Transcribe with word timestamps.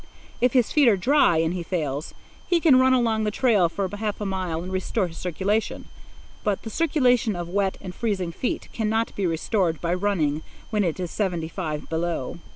If 0.41 0.53
his 0.53 0.71
feet 0.71 0.87
are 0.87 0.97
dry, 0.97 1.37
and 1.37 1.53
he 1.53 1.61
fails, 1.61 2.15
he 2.47 2.59
can 2.59 2.79
run 2.79 2.91
along 2.91 3.23
the 3.23 3.29
trail 3.29 3.69
for 3.69 3.87
half 3.97 4.19
a 4.19 4.25
mile 4.25 4.63
and 4.63 4.71
restore 4.71 5.05
his 5.09 5.19
circulation. 5.19 5.89
But 6.43 6.63
the 6.63 6.71
circulation 6.71 7.35
of 7.35 7.49
wet 7.49 7.77
and 7.81 7.93
freezing 7.93 8.31
feet 8.31 8.67
cannot 8.73 9.15
be 9.15 9.27
restored 9.27 9.79
by 9.79 9.93
running 9.93 10.41
when 10.71 10.83
it 10.83 10.99
is 10.99 11.11
seventy 11.11 11.49
five 11.49 11.87
below. 11.87 12.39